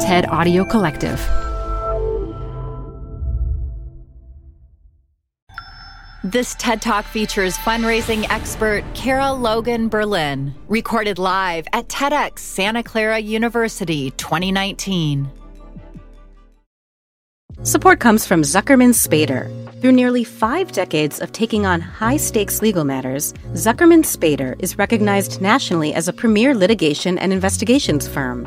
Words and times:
TED 0.00 0.28
Audio 0.28 0.64
Collective. 0.64 1.18
This 6.22 6.54
TED 6.54 6.80
Talk 6.80 7.04
features 7.04 7.56
fundraising 7.56 8.24
expert 8.30 8.84
Kara 8.94 9.32
Logan 9.32 9.88
Berlin, 9.88 10.54
recorded 10.68 11.18
live 11.18 11.66
at 11.72 11.88
TEDx 11.88 12.38
Santa 12.38 12.84
Clara 12.84 13.18
University 13.18 14.12
2019. 14.12 15.28
Support 17.64 17.98
comes 17.98 18.24
from 18.24 18.42
Zuckerman 18.42 18.94
Spaeder. 18.94 19.50
Through 19.80 19.92
nearly 19.92 20.22
five 20.22 20.70
decades 20.70 21.20
of 21.20 21.32
taking 21.32 21.66
on 21.66 21.80
high 21.80 22.18
stakes 22.18 22.62
legal 22.62 22.84
matters, 22.84 23.32
Zuckerman 23.54 24.04
Spaeder 24.04 24.54
is 24.60 24.78
recognized 24.78 25.40
nationally 25.40 25.92
as 25.92 26.06
a 26.06 26.12
premier 26.12 26.54
litigation 26.54 27.18
and 27.18 27.32
investigations 27.32 28.06
firm. 28.06 28.46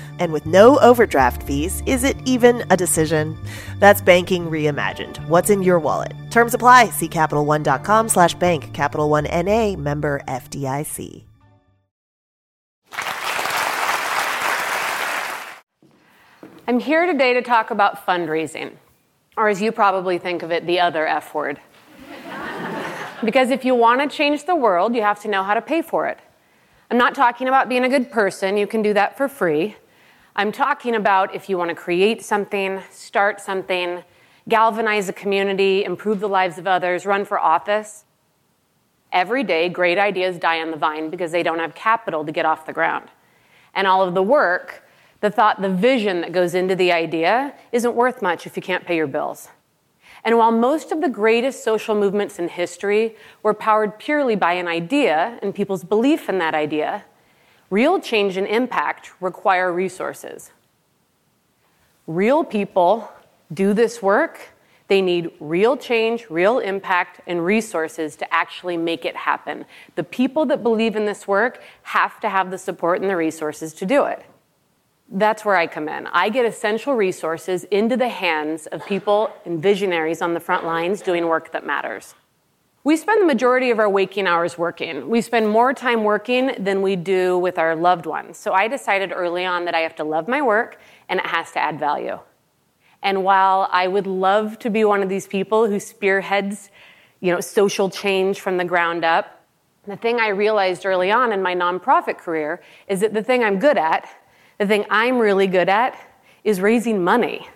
And 0.19 0.31
with 0.31 0.45
no 0.45 0.79
overdraft 0.79 1.43
fees, 1.43 1.83
is 1.85 2.03
it 2.03 2.17
even 2.25 2.63
a 2.69 2.77
decision? 2.77 3.37
That's 3.79 4.01
banking 4.01 4.47
reimagined. 4.47 5.17
What's 5.27 5.49
in 5.49 5.63
your 5.63 5.79
wallet? 5.79 6.13
Terms 6.29 6.53
apply. 6.53 6.89
See 6.89 7.07
CapitalOne.com 7.07 8.09
slash 8.09 8.35
bank. 8.35 8.73
Capital 8.73 9.09
One 9.09 9.25
N.A. 9.25 9.75
member 9.75 10.21
FDIC. 10.27 11.23
I'm 16.67 16.79
here 16.79 17.05
today 17.05 17.33
to 17.33 17.41
talk 17.41 17.71
about 17.71 18.05
fundraising, 18.05 18.77
or 19.35 19.49
as 19.49 19.61
you 19.61 19.73
probably 19.73 20.17
think 20.17 20.41
of 20.41 20.51
it, 20.51 20.65
the 20.65 20.79
other 20.79 21.05
F 21.05 21.33
word. 21.33 21.59
because 23.25 23.49
if 23.49 23.65
you 23.65 23.75
want 23.75 23.99
to 23.99 24.07
change 24.07 24.45
the 24.45 24.55
world, 24.55 24.95
you 24.95 25.01
have 25.01 25.19
to 25.23 25.27
know 25.27 25.43
how 25.43 25.53
to 25.53 25.61
pay 25.61 25.81
for 25.81 26.07
it. 26.07 26.19
I'm 26.89 26.97
not 26.97 27.13
talking 27.15 27.47
about 27.47 27.67
being 27.67 27.83
a 27.83 27.89
good 27.89 28.09
person, 28.11 28.57
you 28.57 28.67
can 28.67 28.81
do 28.81 28.93
that 28.93 29.17
for 29.17 29.27
free. 29.27 29.75
I'm 30.35 30.51
talking 30.51 30.95
about 30.95 31.35
if 31.35 31.49
you 31.49 31.57
want 31.57 31.69
to 31.69 31.75
create 31.75 32.23
something, 32.23 32.81
start 32.89 33.41
something, 33.41 34.03
galvanize 34.47 35.09
a 35.09 35.13
community, 35.13 35.83
improve 35.83 36.19
the 36.19 36.29
lives 36.29 36.57
of 36.57 36.67
others, 36.67 37.05
run 37.05 37.25
for 37.25 37.39
office. 37.39 38.05
Every 39.11 39.43
day, 39.43 39.67
great 39.67 39.97
ideas 39.97 40.37
die 40.37 40.61
on 40.61 40.71
the 40.71 40.77
vine 40.77 41.09
because 41.09 41.31
they 41.31 41.43
don't 41.43 41.59
have 41.59 41.75
capital 41.75 42.25
to 42.25 42.31
get 42.31 42.45
off 42.45 42.65
the 42.65 42.73
ground. 42.73 43.09
And 43.73 43.87
all 43.87 44.01
of 44.01 44.13
the 44.13 44.23
work 44.23 44.83
the 45.21 45.29
thought, 45.29 45.61
the 45.61 45.69
vision 45.69 46.21
that 46.21 46.31
goes 46.31 46.55
into 46.55 46.75
the 46.75 46.91
idea 46.91 47.53
isn't 47.71 47.95
worth 47.95 48.21
much 48.21 48.47
if 48.47 48.55
you 48.55 48.61
can't 48.61 48.85
pay 48.85 48.95
your 48.95 49.07
bills. 49.07 49.49
And 50.23 50.37
while 50.37 50.51
most 50.51 50.91
of 50.91 50.99
the 50.99 51.09
greatest 51.09 51.63
social 51.63 51.95
movements 51.95 52.37
in 52.37 52.47
history 52.47 53.15
were 53.41 53.53
powered 53.53 53.97
purely 53.97 54.35
by 54.35 54.53
an 54.53 54.67
idea 54.67 55.39
and 55.41 55.53
people's 55.53 55.83
belief 55.83 56.27
in 56.27 56.39
that 56.39 56.53
idea, 56.53 57.05
real 57.71 57.99
change 57.99 58.37
and 58.37 58.45
impact 58.45 59.11
require 59.19 59.73
resources. 59.73 60.51
Real 62.05 62.43
people 62.43 63.11
do 63.51 63.73
this 63.73 64.01
work. 64.01 64.49
They 64.87 65.01
need 65.01 65.31
real 65.39 65.77
change, 65.77 66.29
real 66.29 66.59
impact, 66.59 67.21
and 67.25 67.43
resources 67.43 68.17
to 68.17 68.33
actually 68.33 68.75
make 68.75 69.05
it 69.05 69.15
happen. 69.15 69.65
The 69.95 70.03
people 70.03 70.45
that 70.47 70.61
believe 70.61 70.97
in 70.97 71.05
this 71.05 71.27
work 71.27 71.63
have 71.83 72.19
to 72.19 72.29
have 72.29 72.51
the 72.51 72.57
support 72.57 73.01
and 73.01 73.09
the 73.09 73.15
resources 73.15 73.73
to 73.75 73.85
do 73.85 74.03
it. 74.03 74.25
That's 75.09 75.45
where 75.45 75.55
I 75.55 75.67
come 75.67 75.87
in. 75.87 76.07
I 76.07 76.29
get 76.29 76.45
essential 76.45 76.95
resources 76.95 77.63
into 77.65 77.95
the 77.95 78.09
hands 78.09 78.67
of 78.67 78.85
people 78.85 79.29
and 79.45 79.61
visionaries 79.61 80.21
on 80.21 80.33
the 80.33 80.39
front 80.41 80.65
lines 80.65 81.01
doing 81.01 81.25
work 81.25 81.51
that 81.53 81.65
matters. 81.65 82.15
We 82.83 82.97
spend 82.97 83.21
the 83.21 83.25
majority 83.25 83.69
of 83.69 83.79
our 83.79 83.89
waking 83.89 84.25
hours 84.25 84.57
working. 84.57 85.07
We 85.07 85.21
spend 85.21 85.47
more 85.47 85.73
time 85.73 86.03
working 86.03 86.51
than 86.57 86.81
we 86.81 86.95
do 86.95 87.37
with 87.37 87.59
our 87.59 87.75
loved 87.75 88.05
ones. 88.05 88.37
So 88.37 88.53
I 88.53 88.67
decided 88.67 89.11
early 89.13 89.45
on 89.45 89.65
that 89.65 89.75
I 89.75 89.81
have 89.81 89.95
to 89.97 90.03
love 90.03 90.27
my 90.27 90.41
work 90.41 90.79
and 91.07 91.19
it 91.19 91.25
has 91.25 91.51
to 91.51 91.59
add 91.59 91.79
value. 91.79 92.19
And 93.03 93.23
while 93.23 93.69
I 93.71 93.87
would 93.87 94.07
love 94.07 94.57
to 94.59 94.69
be 94.69 94.83
one 94.83 95.03
of 95.03 95.09
these 95.09 95.27
people 95.27 95.67
who 95.67 95.79
spearheads, 95.79 96.69
you 97.19 97.31
know, 97.31 97.39
social 97.39 97.89
change 97.89 98.39
from 98.39 98.57
the 98.57 98.65
ground 98.65 99.05
up, 99.05 99.45
the 99.85 99.95
thing 99.95 100.19
I 100.19 100.29
realized 100.29 100.85
early 100.85 101.11
on 101.11 101.31
in 101.31 101.41
my 101.41 101.55
nonprofit 101.55 102.17
career 102.17 102.61
is 102.87 102.99
that 103.01 103.13
the 103.13 103.23
thing 103.23 103.43
I'm 103.43 103.59
good 103.59 103.77
at 103.77 104.07
the 104.61 104.67
thing 104.67 104.85
I'm 104.91 105.17
really 105.17 105.47
good 105.47 105.69
at 105.69 105.97
is 106.43 106.61
raising 106.61 107.03
money. 107.03 107.49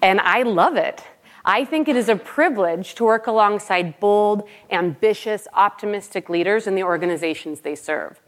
And 0.00 0.20
I 0.20 0.44
love 0.44 0.76
it. 0.76 1.02
I 1.44 1.64
think 1.64 1.88
it 1.88 1.96
is 1.96 2.08
a 2.08 2.16
privilege 2.16 2.94
to 2.96 3.04
work 3.04 3.26
alongside 3.26 3.98
bold, 4.00 4.48
ambitious, 4.70 5.48
optimistic 5.54 6.28
leaders 6.28 6.66
in 6.66 6.74
the 6.74 6.82
organizations 6.82 7.60
they 7.60 7.74
serve. 7.74 8.20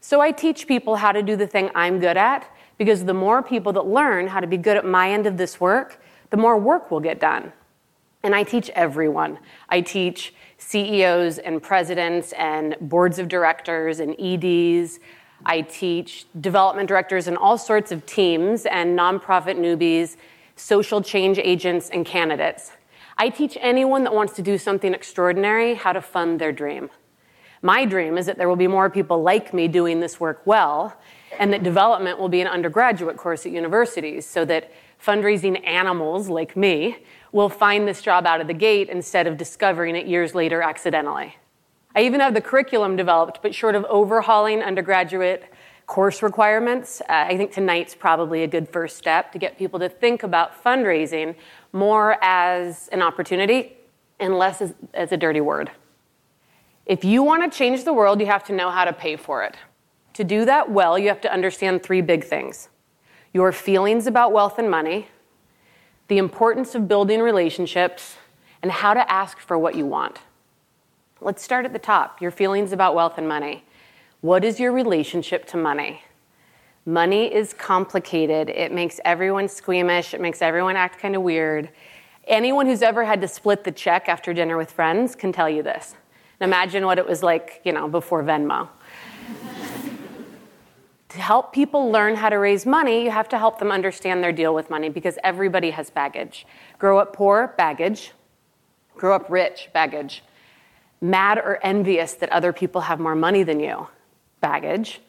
So 0.00 0.20
I 0.20 0.30
teach 0.30 0.66
people 0.66 0.96
how 0.96 1.12
to 1.12 1.22
do 1.22 1.36
the 1.36 1.46
thing 1.46 1.70
I'm 1.74 1.98
good 1.98 2.16
at 2.16 2.50
because 2.78 3.04
the 3.04 3.14
more 3.14 3.42
people 3.42 3.72
that 3.72 3.86
learn 3.86 4.28
how 4.28 4.40
to 4.40 4.46
be 4.46 4.56
good 4.56 4.76
at 4.76 4.84
my 4.84 5.10
end 5.10 5.26
of 5.26 5.36
this 5.36 5.60
work, 5.60 6.00
the 6.30 6.36
more 6.36 6.56
work 6.56 6.90
will 6.90 7.00
get 7.00 7.20
done. 7.20 7.52
And 8.22 8.34
I 8.34 8.42
teach 8.42 8.70
everyone. 8.70 9.38
I 9.68 9.80
teach 9.80 10.34
CEOs 10.58 11.38
and 11.38 11.62
presidents 11.62 12.32
and 12.32 12.76
boards 12.80 13.18
of 13.18 13.28
directors 13.28 14.00
and 14.00 14.14
EDs. 14.18 14.98
I 15.46 15.62
teach 15.62 16.26
development 16.40 16.88
directors 16.88 17.28
and 17.28 17.36
all 17.36 17.58
sorts 17.58 17.92
of 17.92 18.04
teams 18.06 18.66
and 18.66 18.98
nonprofit 18.98 19.56
newbies, 19.56 20.16
social 20.58 21.00
change 21.00 21.38
agents, 21.38 21.88
and 21.90 22.04
candidates. 22.04 22.72
I 23.16 23.30
teach 23.30 23.56
anyone 23.60 24.04
that 24.04 24.14
wants 24.14 24.34
to 24.34 24.42
do 24.42 24.58
something 24.58 24.94
extraordinary 24.94 25.74
how 25.74 25.92
to 25.92 26.00
fund 26.00 26.40
their 26.40 26.52
dream. 26.52 26.90
My 27.62 27.84
dream 27.84 28.16
is 28.16 28.26
that 28.26 28.38
there 28.38 28.48
will 28.48 28.56
be 28.56 28.68
more 28.68 28.88
people 28.88 29.22
like 29.22 29.52
me 29.52 29.66
doing 29.66 30.00
this 30.00 30.20
work 30.20 30.42
well, 30.44 30.96
and 31.38 31.52
that 31.52 31.62
development 31.62 32.18
will 32.18 32.28
be 32.28 32.40
an 32.40 32.46
undergraduate 32.46 33.16
course 33.16 33.44
at 33.46 33.52
universities 33.52 34.26
so 34.26 34.44
that 34.44 34.72
fundraising 35.04 35.66
animals 35.66 36.28
like 36.28 36.56
me 36.56 36.98
will 37.32 37.48
find 37.48 37.86
this 37.86 38.00
job 38.00 38.26
out 38.26 38.40
of 38.40 38.46
the 38.46 38.54
gate 38.54 38.88
instead 38.88 39.26
of 39.26 39.36
discovering 39.36 39.96
it 39.96 40.06
years 40.06 40.34
later 40.34 40.62
accidentally. 40.62 41.36
I 41.94 42.02
even 42.02 42.20
have 42.20 42.34
the 42.34 42.40
curriculum 42.40 42.96
developed, 42.96 43.40
but 43.42 43.54
short 43.54 43.74
of 43.74 43.84
overhauling 43.86 44.62
undergraduate 44.62 45.44
course 45.88 46.22
requirements, 46.22 47.00
uh, 47.00 47.04
I 47.08 47.36
think 47.36 47.50
tonight's 47.50 47.94
probably 47.94 48.44
a 48.44 48.46
good 48.46 48.68
first 48.68 48.96
step 48.98 49.32
to 49.32 49.38
get 49.38 49.58
people 49.58 49.80
to 49.80 49.88
think 49.88 50.22
about 50.22 50.62
fundraising 50.62 51.34
more 51.72 52.22
as 52.22 52.88
an 52.92 53.02
opportunity 53.02 53.76
and 54.20 54.38
less 54.38 54.60
as, 54.60 54.74
as 54.94 55.12
a 55.12 55.16
dirty 55.16 55.40
word. 55.40 55.70
If 56.86 57.04
you 57.04 57.22
want 57.22 57.50
to 57.50 57.58
change 57.58 57.84
the 57.84 57.92
world, 57.92 58.20
you 58.20 58.26
have 58.26 58.44
to 58.44 58.52
know 58.52 58.70
how 58.70 58.84
to 58.84 58.92
pay 58.92 59.16
for 59.16 59.42
it. 59.42 59.56
To 60.12 60.24
do 60.24 60.44
that 60.44 60.70
well, 60.70 60.98
you 60.98 61.08
have 61.08 61.22
to 61.22 61.32
understand 61.32 61.82
three 61.82 62.02
big 62.02 62.22
things 62.24 62.68
your 63.32 63.52
feelings 63.52 64.06
about 64.06 64.32
wealth 64.32 64.58
and 64.58 64.70
money, 64.70 65.08
the 66.08 66.18
importance 66.18 66.74
of 66.74 66.88
building 66.88 67.20
relationships, 67.20 68.16
and 68.62 68.72
how 68.72 68.94
to 68.94 69.10
ask 69.10 69.38
for 69.38 69.58
what 69.58 69.74
you 69.74 69.86
want. 69.86 70.18
Let's 71.20 71.42
start 71.42 71.64
at 71.64 71.72
the 71.72 71.78
top 71.78 72.20
your 72.20 72.30
feelings 72.30 72.72
about 72.72 72.94
wealth 72.94 73.16
and 73.16 73.28
money. 73.28 73.64
What 74.20 74.44
is 74.44 74.58
your 74.58 74.72
relationship 74.72 75.46
to 75.46 75.56
money? 75.56 76.02
Money 76.84 77.32
is 77.32 77.52
complicated. 77.52 78.48
It 78.48 78.72
makes 78.72 78.98
everyone 79.04 79.46
squeamish. 79.48 80.12
It 80.12 80.20
makes 80.20 80.42
everyone 80.42 80.74
act 80.74 80.98
kind 80.98 81.14
of 81.14 81.22
weird. 81.22 81.68
Anyone 82.26 82.66
who's 82.66 82.82
ever 82.82 83.04
had 83.04 83.20
to 83.20 83.28
split 83.28 83.62
the 83.62 83.70
check 83.70 84.08
after 84.08 84.34
dinner 84.34 84.56
with 84.56 84.72
friends 84.72 85.14
can 85.14 85.32
tell 85.32 85.48
you 85.48 85.62
this. 85.62 85.94
And 86.40 86.48
imagine 86.48 86.84
what 86.84 86.98
it 86.98 87.06
was 87.06 87.22
like, 87.22 87.60
you 87.64 87.72
know, 87.72 87.88
before 87.88 88.24
Venmo. 88.24 88.68
to 91.10 91.18
help 91.20 91.52
people 91.52 91.90
learn 91.90 92.16
how 92.16 92.28
to 92.28 92.36
raise 92.36 92.66
money, 92.66 93.04
you 93.04 93.10
have 93.12 93.28
to 93.28 93.38
help 93.38 93.60
them 93.60 93.70
understand 93.70 94.22
their 94.22 94.32
deal 94.32 94.52
with 94.52 94.68
money 94.68 94.88
because 94.88 95.16
everybody 95.22 95.70
has 95.70 95.90
baggage. 95.90 96.44
Grow 96.78 96.98
up 96.98 97.12
poor, 97.12 97.54
baggage. 97.56 98.12
Grow 98.96 99.14
up 99.14 99.30
rich, 99.30 99.68
baggage 99.72 100.24
mad 101.00 101.38
or 101.38 101.58
envious 101.62 102.14
that 102.14 102.30
other 102.30 102.52
people 102.52 102.82
have 102.82 102.98
more 102.98 103.14
money 103.14 103.42
than 103.42 103.60
you, 103.60 103.86
baggage. 104.40 105.00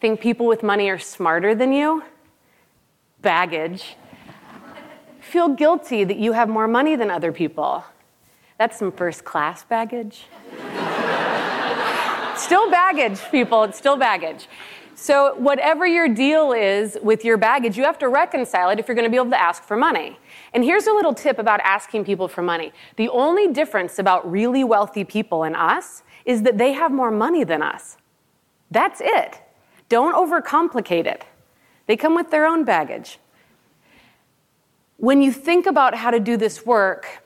Think 0.00 0.20
people 0.20 0.46
with 0.46 0.62
money 0.62 0.88
are 0.88 0.98
smarter 0.98 1.54
than 1.54 1.72
you, 1.72 2.02
baggage. 3.20 3.96
Feel 5.20 5.48
guilty 5.48 6.04
that 6.04 6.16
you 6.16 6.32
have 6.32 6.48
more 6.48 6.66
money 6.66 6.96
than 6.96 7.10
other 7.10 7.32
people. 7.32 7.84
That's 8.58 8.78
some 8.78 8.92
first 8.92 9.24
class 9.24 9.64
baggage. 9.64 10.24
still 12.36 12.70
baggage, 12.70 13.20
people, 13.30 13.64
it's 13.64 13.78
still 13.78 13.96
baggage. 13.96 14.48
So, 14.94 15.34
whatever 15.36 15.86
your 15.86 16.08
deal 16.08 16.52
is 16.52 16.98
with 17.02 17.24
your 17.24 17.38
baggage, 17.38 17.78
you 17.78 17.84
have 17.84 17.98
to 18.00 18.08
reconcile 18.08 18.68
it 18.68 18.78
if 18.78 18.86
you're 18.86 18.94
going 18.94 19.06
to 19.06 19.10
be 19.10 19.16
able 19.16 19.30
to 19.30 19.40
ask 19.40 19.62
for 19.62 19.74
money. 19.74 20.18
And 20.52 20.62
here's 20.62 20.86
a 20.86 20.92
little 20.92 21.14
tip 21.14 21.38
about 21.38 21.60
asking 21.60 22.04
people 22.04 22.28
for 22.28 22.42
money 22.42 22.72
the 22.96 23.08
only 23.08 23.48
difference 23.48 23.98
about 23.98 24.30
really 24.30 24.62
wealthy 24.62 25.04
people 25.04 25.44
and 25.44 25.56
us 25.56 26.02
is 26.26 26.42
that 26.42 26.58
they 26.58 26.72
have 26.72 26.92
more 26.92 27.10
money 27.10 27.44
than 27.44 27.62
us. 27.62 27.96
That's 28.70 29.00
it. 29.02 29.40
Don't 29.88 30.14
overcomplicate 30.14 31.06
it. 31.06 31.24
They 31.86 31.96
come 31.96 32.14
with 32.14 32.30
their 32.30 32.46
own 32.46 32.64
baggage. 32.64 33.18
When 34.96 35.22
you 35.22 35.32
think 35.32 35.66
about 35.66 35.94
how 35.94 36.10
to 36.10 36.20
do 36.20 36.36
this 36.36 36.64
work, 36.64 37.24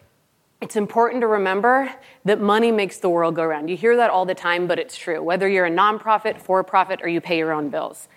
it's 0.60 0.76
important 0.76 1.20
to 1.20 1.26
remember 1.26 1.92
that 2.24 2.40
money 2.40 2.72
makes 2.72 2.98
the 2.98 3.10
world 3.10 3.34
go 3.34 3.42
around. 3.42 3.68
You 3.68 3.76
hear 3.76 3.96
that 3.96 4.08
all 4.08 4.24
the 4.24 4.34
time, 4.34 4.66
but 4.66 4.78
it's 4.78 4.96
true. 4.96 5.22
Whether 5.22 5.48
you're 5.48 5.66
a 5.66 5.70
nonprofit, 5.70 6.38
for 6.38 6.64
profit, 6.64 7.00
or 7.02 7.08
you 7.08 7.20
pay 7.20 7.36
your 7.36 7.52
own 7.52 7.68
bills. 7.68 8.08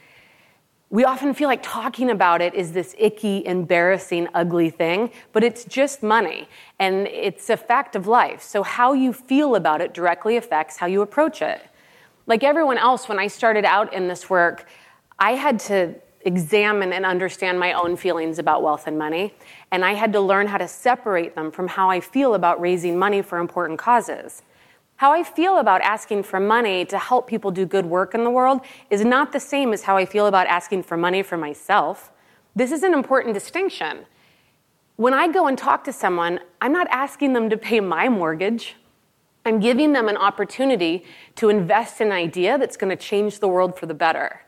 We 0.89 1.03
often 1.03 1.33
feel 1.33 1.49
like 1.49 1.61
talking 1.61 2.09
about 2.09 2.41
it 2.41 2.53
is 2.53 2.71
this 2.71 2.95
icky, 2.97 3.45
embarrassing, 3.45 4.29
ugly 4.33 4.69
thing, 4.69 5.11
but 5.33 5.43
it's 5.43 5.65
just 5.65 6.01
money 6.01 6.47
and 6.79 7.07
it's 7.07 7.49
a 7.49 7.57
fact 7.57 7.97
of 7.97 8.07
life. 8.07 8.41
So, 8.41 8.63
how 8.63 8.93
you 8.93 9.11
feel 9.11 9.55
about 9.55 9.81
it 9.81 9.93
directly 9.93 10.37
affects 10.37 10.77
how 10.77 10.85
you 10.85 11.01
approach 11.01 11.41
it. 11.41 11.61
Like 12.27 12.43
everyone 12.43 12.77
else, 12.77 13.07
when 13.07 13.17
I 13.19 13.27
started 13.27 13.65
out 13.65 13.93
in 13.93 14.07
this 14.07 14.29
work, 14.29 14.67
I 15.17 15.31
had 15.31 15.59
to 15.61 15.95
examine 16.21 16.91
and 16.91 17.05
understand 17.05 17.57
my 17.57 17.71
own 17.71 17.95
feelings 17.95 18.37
about 18.37 18.61
wealth 18.61 18.85
and 18.85 18.97
money. 18.99 19.33
And 19.71 19.85
I 19.85 19.93
had 19.93 20.11
to 20.11 20.19
learn 20.19 20.47
how 20.47 20.57
to 20.57 20.67
separate 20.67 21.35
them 21.35 21.51
from 21.51 21.69
how 21.69 21.89
I 21.89 22.01
feel 22.01 22.35
about 22.35 22.59
raising 22.59 22.99
money 22.99 23.21
for 23.21 23.37
important 23.37 23.79
causes. 23.79 24.43
How 24.97 25.13
I 25.13 25.23
feel 25.23 25.59
about 25.59 25.81
asking 25.81 26.23
for 26.23 26.39
money 26.39 26.83
to 26.85 26.97
help 26.97 27.27
people 27.27 27.49
do 27.51 27.65
good 27.65 27.85
work 27.85 28.13
in 28.13 28.25
the 28.25 28.29
world 28.29 28.61
is 28.89 29.05
not 29.05 29.31
the 29.31 29.39
same 29.39 29.71
as 29.71 29.83
how 29.83 29.95
I 29.95 30.05
feel 30.05 30.27
about 30.27 30.47
asking 30.47 30.83
for 30.83 30.97
money 30.97 31.23
for 31.23 31.37
myself. 31.37 32.11
This 32.55 32.71
is 32.71 32.83
an 32.83 32.93
important 32.93 33.33
distinction. 33.33 34.05
When 34.97 35.13
I 35.13 35.31
go 35.31 35.47
and 35.47 35.57
talk 35.57 35.83
to 35.85 35.93
someone, 35.93 36.39
I'm 36.59 36.73
not 36.73 36.87
asking 36.89 37.33
them 37.33 37.49
to 37.51 37.57
pay 37.57 37.79
my 37.79 38.09
mortgage. 38.09 38.75
I'm 39.47 39.61
giving 39.61 39.93
them 39.93 40.09
an 40.09 40.17
opportunity 40.17 41.05
to 41.35 41.47
invest 41.47 42.01
in 42.01 42.07
an 42.07 42.13
idea 42.13 42.57
that's 42.57 42.75
going 42.75 42.89
to 42.89 43.01
change 43.01 43.39
the 43.39 43.47
world 43.47 43.79
for 43.79 43.85
the 43.85 43.93
better. 43.93 44.41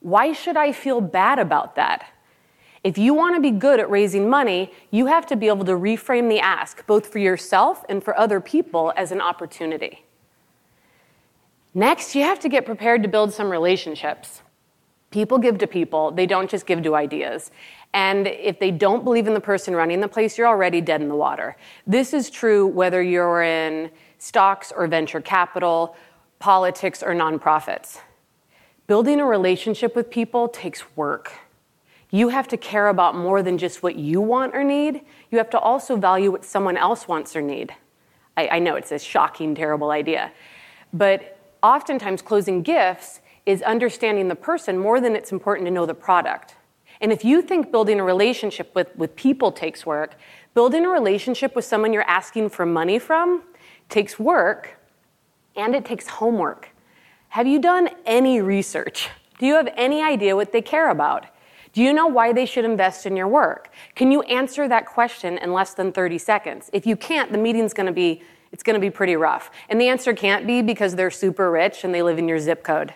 Why 0.00 0.34
should 0.34 0.58
I 0.58 0.72
feel 0.72 1.00
bad 1.00 1.38
about 1.38 1.74
that? 1.76 2.12
If 2.84 2.98
you 2.98 3.14
want 3.14 3.34
to 3.34 3.40
be 3.40 3.50
good 3.50 3.80
at 3.80 3.88
raising 3.88 4.28
money, 4.28 4.70
you 4.90 5.06
have 5.06 5.24
to 5.28 5.36
be 5.36 5.48
able 5.48 5.64
to 5.64 5.72
reframe 5.72 6.28
the 6.28 6.40
ask, 6.40 6.86
both 6.86 7.06
for 7.06 7.18
yourself 7.18 7.82
and 7.88 8.04
for 8.04 8.14
other 8.18 8.40
people, 8.40 8.92
as 8.94 9.10
an 9.10 9.22
opportunity. 9.22 10.04
Next, 11.72 12.14
you 12.14 12.22
have 12.22 12.38
to 12.40 12.50
get 12.50 12.66
prepared 12.66 13.02
to 13.04 13.08
build 13.08 13.32
some 13.32 13.48
relationships. 13.48 14.42
People 15.10 15.38
give 15.38 15.56
to 15.58 15.66
people, 15.66 16.10
they 16.10 16.26
don't 16.26 16.50
just 16.50 16.66
give 16.66 16.82
to 16.82 16.94
ideas. 16.94 17.50
And 17.94 18.26
if 18.26 18.58
they 18.58 18.70
don't 18.70 19.02
believe 19.04 19.26
in 19.26 19.32
the 19.32 19.40
person 19.40 19.74
running 19.74 20.00
the 20.00 20.08
place, 20.08 20.36
you're 20.36 20.46
already 20.46 20.82
dead 20.82 21.00
in 21.00 21.08
the 21.08 21.16
water. 21.16 21.56
This 21.86 22.12
is 22.12 22.28
true 22.28 22.66
whether 22.66 23.02
you're 23.02 23.42
in 23.42 23.90
stocks 24.22 24.70
or 24.70 24.86
venture 24.86 25.20
capital, 25.20 25.96
politics 26.38 27.02
or 27.02 27.12
nonprofits. 27.12 27.98
Building 28.86 29.18
a 29.18 29.26
relationship 29.26 29.96
with 29.96 30.10
people 30.10 30.46
takes 30.46 30.96
work. 30.96 31.32
You 32.10 32.28
have 32.28 32.46
to 32.48 32.56
care 32.56 32.86
about 32.86 33.16
more 33.16 33.42
than 33.42 33.58
just 33.58 33.82
what 33.82 33.96
you 33.96 34.20
want 34.20 34.54
or 34.54 34.62
need. 34.62 35.00
You 35.32 35.38
have 35.38 35.50
to 35.50 35.58
also 35.58 35.96
value 35.96 36.30
what 36.30 36.44
someone 36.44 36.76
else 36.76 37.08
wants 37.08 37.34
or 37.34 37.42
need. 37.42 37.74
I, 38.36 38.46
I 38.46 38.58
know 38.60 38.76
it's 38.76 38.92
a 38.92 38.98
shocking, 39.00 39.56
terrible 39.56 39.90
idea. 39.90 40.30
But 40.92 41.36
oftentimes, 41.60 42.22
closing 42.22 42.62
gifts 42.62 43.22
is 43.44 43.60
understanding 43.62 44.28
the 44.28 44.36
person 44.36 44.78
more 44.78 45.00
than 45.00 45.16
it's 45.16 45.32
important 45.32 45.66
to 45.66 45.72
know 45.72 45.84
the 45.84 45.94
product. 45.94 46.54
And 47.00 47.10
if 47.10 47.24
you 47.24 47.42
think 47.42 47.72
building 47.72 47.98
a 47.98 48.04
relationship 48.04 48.72
with, 48.72 48.94
with 48.94 49.16
people 49.16 49.50
takes 49.50 49.84
work, 49.84 50.14
building 50.54 50.84
a 50.84 50.88
relationship 50.88 51.56
with 51.56 51.64
someone 51.64 51.92
you're 51.92 52.02
asking 52.02 52.50
for 52.50 52.64
money 52.64 53.00
from 53.00 53.42
takes 53.92 54.18
work 54.18 54.76
and 55.54 55.76
it 55.76 55.84
takes 55.84 56.08
homework. 56.08 56.70
Have 57.28 57.46
you 57.46 57.60
done 57.60 57.90
any 58.04 58.40
research? 58.40 59.08
Do 59.38 59.46
you 59.46 59.54
have 59.54 59.72
any 59.76 60.02
idea 60.02 60.34
what 60.34 60.50
they 60.50 60.62
care 60.62 60.90
about? 60.90 61.26
Do 61.72 61.82
you 61.82 61.92
know 61.92 62.06
why 62.06 62.32
they 62.32 62.44
should 62.44 62.64
invest 62.64 63.06
in 63.06 63.16
your 63.16 63.28
work? 63.28 63.70
Can 63.94 64.12
you 64.12 64.22
answer 64.22 64.68
that 64.68 64.86
question 64.86 65.38
in 65.38 65.52
less 65.52 65.74
than 65.74 65.92
30 65.92 66.18
seconds? 66.18 66.68
If 66.72 66.86
you 66.86 66.96
can't, 66.96 67.32
the 67.32 67.38
meeting's 67.38 67.72
going 67.72 67.86
to 67.86 67.92
be 67.92 68.22
it's 68.52 68.62
going 68.62 68.74
to 68.74 68.80
be 68.80 68.90
pretty 68.90 69.16
rough. 69.16 69.50
And 69.70 69.80
the 69.80 69.88
answer 69.88 70.12
can't 70.12 70.46
be 70.46 70.60
because 70.60 70.94
they're 70.94 71.10
super 71.10 71.50
rich 71.50 71.84
and 71.84 71.94
they 71.94 72.02
live 72.02 72.18
in 72.18 72.28
your 72.28 72.38
zip 72.38 72.62
code. 72.62 72.92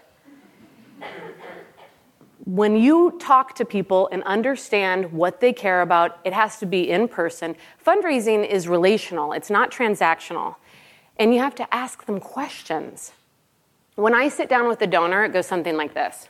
when 2.45 2.77
you 2.77 3.17
talk 3.19 3.55
to 3.55 3.65
people 3.65 4.09
and 4.13 4.23
understand 4.25 5.11
what 5.11 5.41
they 5.41 5.53
care 5.53 5.81
about, 5.81 6.19
it 6.25 6.35
has 6.35 6.59
to 6.59 6.67
be 6.67 6.91
in 6.91 7.09
person. 7.09 7.57
Fundraising 7.85 8.47
is 8.47 8.69
relational, 8.69 9.33
it's 9.33 9.49
not 9.49 9.71
transactional. 9.71 10.57
And 11.19 11.33
you 11.35 11.41
have 11.41 11.55
to 11.57 11.75
ask 11.75 12.05
them 12.07 12.21
questions. 12.21 13.13
When 13.95 14.15
I 14.15 14.29
sit 14.29 14.49
down 14.49 14.69
with 14.69 14.83
a 14.83 14.87
donor, 14.87 15.25
it 15.25 15.33
goes 15.33 15.47
something 15.47 15.77
like 15.77 15.95
this 15.95 16.29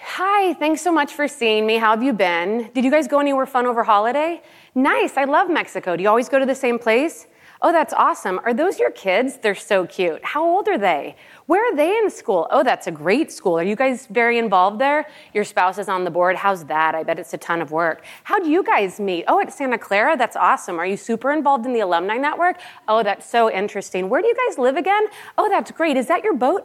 Hi, 0.00 0.54
thanks 0.54 0.80
so 0.80 0.92
much 0.92 1.12
for 1.12 1.28
seeing 1.28 1.66
me. 1.66 1.76
How 1.76 1.90
have 1.90 2.02
you 2.02 2.12
been? 2.12 2.70
Did 2.72 2.84
you 2.84 2.90
guys 2.90 3.06
go 3.06 3.18
anywhere 3.20 3.46
fun 3.46 3.66
over 3.66 3.84
holiday? 3.84 4.40
Nice, 4.74 5.16
I 5.16 5.24
love 5.24 5.50
Mexico. 5.50 5.96
Do 5.96 6.02
you 6.02 6.08
always 6.08 6.28
go 6.28 6.38
to 6.38 6.46
the 6.46 6.54
same 6.54 6.78
place? 6.78 7.26
Oh, 7.60 7.72
that's 7.72 7.92
awesome. 7.92 8.38
Are 8.44 8.54
those 8.54 8.78
your 8.78 8.92
kids? 8.92 9.38
They're 9.38 9.56
so 9.56 9.84
cute. 9.84 10.24
How 10.24 10.44
old 10.44 10.68
are 10.68 10.78
they? 10.78 11.16
Where 11.46 11.72
are 11.72 11.74
they 11.74 11.96
in 11.96 12.08
school? 12.08 12.46
Oh, 12.52 12.62
that's 12.62 12.86
a 12.86 12.92
great 12.92 13.32
school. 13.32 13.58
Are 13.58 13.64
you 13.64 13.74
guys 13.74 14.06
very 14.06 14.38
involved 14.38 14.80
there? 14.80 15.08
Your 15.34 15.42
spouse 15.42 15.76
is 15.76 15.88
on 15.88 16.04
the 16.04 16.10
board. 16.10 16.36
How's 16.36 16.64
that? 16.66 16.94
I 16.94 17.02
bet 17.02 17.18
it's 17.18 17.34
a 17.34 17.38
ton 17.38 17.60
of 17.60 17.72
work. 17.72 18.04
How 18.22 18.38
do 18.38 18.48
you 18.48 18.62
guys 18.62 19.00
meet? 19.00 19.24
Oh, 19.26 19.40
at 19.40 19.52
Santa 19.52 19.76
Clara? 19.76 20.16
That's 20.16 20.36
awesome. 20.36 20.78
Are 20.78 20.86
you 20.86 20.96
super 20.96 21.32
involved 21.32 21.66
in 21.66 21.72
the 21.72 21.80
alumni 21.80 22.16
network? 22.16 22.60
Oh, 22.86 23.02
that's 23.02 23.28
so 23.28 23.50
interesting. 23.50 24.08
Where 24.08 24.22
do 24.22 24.28
you 24.28 24.36
guys 24.46 24.56
live 24.56 24.76
again? 24.76 25.06
Oh, 25.36 25.48
that's 25.48 25.72
great. 25.72 25.96
Is 25.96 26.06
that 26.06 26.22
your 26.22 26.34
boat? 26.34 26.64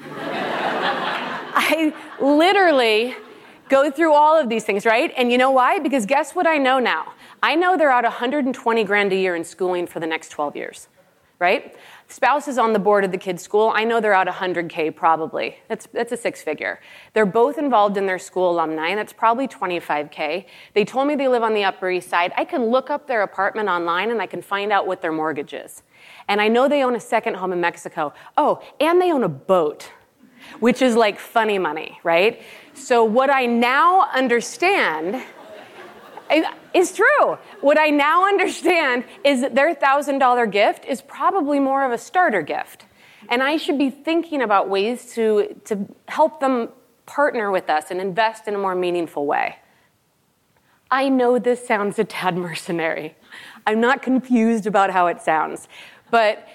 I 1.56 1.92
literally 2.20 3.16
go 3.68 3.90
through 3.90 4.12
all 4.12 4.38
of 4.38 4.48
these 4.48 4.64
things, 4.64 4.86
right? 4.86 5.12
And 5.16 5.32
you 5.32 5.38
know 5.38 5.50
why? 5.50 5.80
Because 5.80 6.06
guess 6.06 6.36
what 6.36 6.46
I 6.46 6.58
know 6.58 6.78
now? 6.78 7.13
I 7.44 7.56
know 7.56 7.76
they're 7.76 7.92
out 7.92 8.04
120 8.04 8.84
grand 8.84 9.12
a 9.12 9.16
year 9.16 9.36
in 9.36 9.44
schooling 9.44 9.86
for 9.86 10.00
the 10.00 10.06
next 10.06 10.30
12 10.30 10.56
years, 10.56 10.88
right? 11.38 11.76
Spouse 12.08 12.48
is 12.48 12.56
on 12.56 12.72
the 12.72 12.78
board 12.78 13.04
of 13.04 13.12
the 13.12 13.18
kids' 13.18 13.42
school. 13.42 13.70
I 13.74 13.84
know 13.84 14.00
they're 14.00 14.14
out 14.14 14.26
100K 14.26 14.96
probably. 14.96 15.58
That's, 15.68 15.86
that's 15.92 16.10
a 16.12 16.16
six 16.16 16.40
figure. 16.40 16.80
They're 17.12 17.26
both 17.26 17.58
involved 17.58 17.98
in 17.98 18.06
their 18.06 18.18
school 18.18 18.50
alumni. 18.50 18.88
And 18.88 18.98
that's 18.98 19.12
probably 19.12 19.46
25K. 19.46 20.46
They 20.72 20.86
told 20.86 21.06
me 21.06 21.16
they 21.16 21.28
live 21.28 21.42
on 21.42 21.52
the 21.52 21.64
Upper 21.64 21.90
East 21.90 22.08
Side. 22.08 22.32
I 22.34 22.46
can 22.46 22.64
look 22.70 22.88
up 22.88 23.06
their 23.06 23.20
apartment 23.20 23.68
online 23.68 24.10
and 24.10 24.22
I 24.22 24.26
can 24.26 24.40
find 24.40 24.72
out 24.72 24.86
what 24.86 25.02
their 25.02 25.12
mortgage 25.12 25.52
is. 25.52 25.82
And 26.28 26.40
I 26.40 26.48
know 26.48 26.66
they 26.66 26.82
own 26.82 26.96
a 26.96 27.00
second 27.00 27.34
home 27.34 27.52
in 27.52 27.60
Mexico. 27.60 28.14
Oh, 28.38 28.62
and 28.80 29.02
they 29.02 29.12
own 29.12 29.22
a 29.22 29.28
boat, 29.28 29.90
which 30.60 30.80
is 30.80 30.96
like 30.96 31.18
funny 31.18 31.58
money, 31.58 32.00
right? 32.04 32.40
So, 32.72 33.04
what 33.04 33.28
I 33.28 33.44
now 33.44 34.08
understand 34.14 35.22
it's 36.30 36.96
true. 36.96 37.38
What 37.60 37.78
I 37.78 37.90
now 37.90 38.26
understand 38.26 39.04
is 39.24 39.40
that 39.42 39.54
their 39.54 39.74
$1,000 39.74 40.50
gift 40.50 40.84
is 40.84 41.02
probably 41.02 41.60
more 41.60 41.84
of 41.84 41.92
a 41.92 41.98
starter 41.98 42.42
gift. 42.42 42.86
And 43.28 43.42
I 43.42 43.56
should 43.56 43.78
be 43.78 43.90
thinking 43.90 44.42
about 44.42 44.68
ways 44.68 45.12
to, 45.14 45.54
to 45.66 45.86
help 46.08 46.40
them 46.40 46.68
partner 47.06 47.50
with 47.50 47.68
us 47.70 47.90
and 47.90 48.00
invest 48.00 48.48
in 48.48 48.54
a 48.54 48.58
more 48.58 48.74
meaningful 48.74 49.26
way. 49.26 49.56
I 50.90 51.08
know 51.08 51.38
this 51.38 51.66
sounds 51.66 51.98
a 51.98 52.04
tad 52.04 52.36
mercenary. 52.46 53.14
I'm 53.66 53.80
not 53.80 54.02
confused 54.02 54.66
about 54.66 54.90
how 54.90 55.06
it 55.06 55.20
sounds. 55.20 55.68
But 56.10 56.46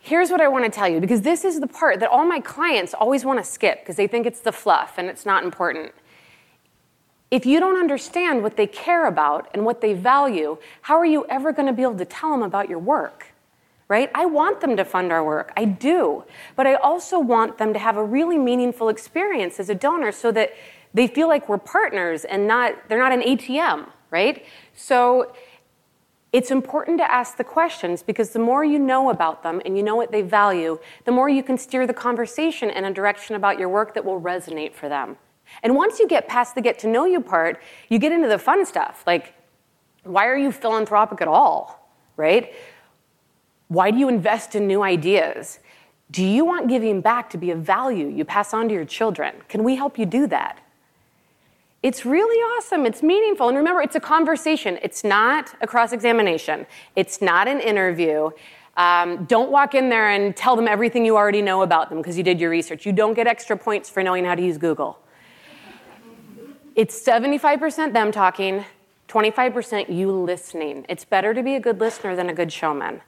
here's 0.00 0.30
what 0.30 0.40
I 0.40 0.48
want 0.48 0.64
to 0.64 0.70
tell 0.70 0.88
you 0.88 1.00
because 1.00 1.22
this 1.22 1.44
is 1.44 1.60
the 1.60 1.66
part 1.66 2.00
that 2.00 2.10
all 2.10 2.24
my 2.26 2.40
clients 2.40 2.94
always 2.94 3.24
want 3.24 3.38
to 3.38 3.44
skip 3.44 3.80
because 3.80 3.96
they 3.96 4.06
think 4.06 4.26
it's 4.26 4.40
the 4.40 4.52
fluff 4.52 4.94
and 4.98 5.08
it's 5.08 5.24
not 5.24 5.44
important. 5.44 5.92
If 7.32 7.46
you 7.46 7.60
don't 7.60 7.78
understand 7.78 8.42
what 8.42 8.58
they 8.58 8.66
care 8.66 9.06
about 9.06 9.48
and 9.54 9.64
what 9.64 9.80
they 9.80 9.94
value, 9.94 10.58
how 10.82 10.96
are 10.96 11.06
you 11.06 11.24
ever 11.30 11.50
going 11.50 11.64
to 11.66 11.72
be 11.72 11.80
able 11.80 11.96
to 11.96 12.04
tell 12.04 12.30
them 12.30 12.42
about 12.42 12.68
your 12.68 12.78
work? 12.78 13.28
Right? 13.88 14.10
I 14.14 14.26
want 14.26 14.60
them 14.60 14.76
to 14.76 14.84
fund 14.84 15.10
our 15.10 15.24
work. 15.24 15.50
I 15.56 15.64
do. 15.64 16.24
But 16.56 16.66
I 16.66 16.74
also 16.74 17.18
want 17.18 17.56
them 17.56 17.72
to 17.72 17.78
have 17.78 17.96
a 17.96 18.04
really 18.04 18.36
meaningful 18.36 18.90
experience 18.90 19.58
as 19.58 19.70
a 19.70 19.74
donor 19.74 20.12
so 20.12 20.30
that 20.32 20.52
they 20.92 21.06
feel 21.06 21.26
like 21.26 21.48
we're 21.48 21.56
partners 21.56 22.26
and 22.26 22.46
not 22.46 22.74
they're 22.90 22.98
not 22.98 23.12
an 23.12 23.22
ATM, 23.22 23.86
right? 24.10 24.44
So 24.74 25.34
it's 26.34 26.50
important 26.50 26.98
to 26.98 27.10
ask 27.10 27.38
the 27.38 27.44
questions 27.44 28.02
because 28.02 28.30
the 28.30 28.40
more 28.40 28.62
you 28.62 28.78
know 28.78 29.08
about 29.08 29.42
them 29.42 29.62
and 29.64 29.74
you 29.74 29.82
know 29.82 29.96
what 29.96 30.12
they 30.12 30.20
value, 30.20 30.78
the 31.06 31.12
more 31.12 31.30
you 31.30 31.42
can 31.42 31.56
steer 31.56 31.86
the 31.86 31.94
conversation 31.94 32.68
in 32.68 32.84
a 32.84 32.92
direction 32.92 33.36
about 33.36 33.58
your 33.58 33.70
work 33.70 33.94
that 33.94 34.04
will 34.04 34.20
resonate 34.20 34.74
for 34.74 34.90
them. 34.90 35.16
And 35.62 35.76
once 35.76 35.98
you 35.98 36.08
get 36.08 36.28
past 36.28 36.54
the 36.54 36.60
get 36.60 36.78
to 36.80 36.88
know 36.88 37.04
you 37.04 37.20
part, 37.20 37.62
you 37.88 37.98
get 37.98 38.12
into 38.12 38.28
the 38.28 38.38
fun 38.38 38.64
stuff. 38.66 39.04
Like, 39.06 39.34
why 40.04 40.26
are 40.26 40.36
you 40.36 40.52
philanthropic 40.52 41.20
at 41.20 41.28
all? 41.28 41.90
Right? 42.16 42.52
Why 43.68 43.90
do 43.90 43.98
you 43.98 44.08
invest 44.08 44.54
in 44.54 44.66
new 44.66 44.82
ideas? 44.82 45.60
Do 46.10 46.24
you 46.24 46.44
want 46.44 46.68
giving 46.68 47.00
back 47.00 47.30
to 47.30 47.38
be 47.38 47.50
a 47.50 47.56
value 47.56 48.06
you 48.08 48.24
pass 48.24 48.52
on 48.52 48.68
to 48.68 48.74
your 48.74 48.84
children? 48.84 49.34
Can 49.48 49.64
we 49.64 49.76
help 49.76 49.98
you 49.98 50.04
do 50.04 50.26
that? 50.26 50.58
It's 51.82 52.04
really 52.04 52.38
awesome. 52.56 52.86
It's 52.86 53.02
meaningful. 53.02 53.48
And 53.48 53.56
remember, 53.56 53.80
it's 53.80 53.96
a 53.96 54.00
conversation. 54.00 54.78
It's 54.82 55.02
not 55.02 55.54
a 55.60 55.66
cross 55.66 55.92
examination, 55.92 56.66
it's 56.96 57.20
not 57.20 57.48
an 57.48 57.60
interview. 57.60 58.30
Um, 58.74 59.26
don't 59.26 59.50
walk 59.50 59.74
in 59.74 59.90
there 59.90 60.08
and 60.08 60.34
tell 60.34 60.56
them 60.56 60.66
everything 60.66 61.04
you 61.04 61.14
already 61.14 61.42
know 61.42 61.60
about 61.60 61.90
them 61.90 61.98
because 61.98 62.16
you 62.16 62.22
did 62.22 62.40
your 62.40 62.48
research. 62.48 62.86
You 62.86 62.92
don't 62.92 63.12
get 63.12 63.26
extra 63.26 63.54
points 63.54 63.90
for 63.90 64.02
knowing 64.02 64.24
how 64.24 64.34
to 64.34 64.42
use 64.42 64.56
Google. 64.56 64.98
It's 66.74 67.02
75% 67.02 67.92
them 67.92 68.12
talking, 68.12 68.64
25% 69.08 69.94
you 69.94 70.10
listening. 70.10 70.86
It's 70.88 71.04
better 71.04 71.34
to 71.34 71.42
be 71.42 71.54
a 71.54 71.60
good 71.60 71.80
listener 71.80 72.16
than 72.16 72.30
a 72.30 72.34
good 72.34 72.52
showman. 72.52 73.02